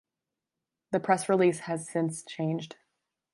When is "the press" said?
0.89-1.29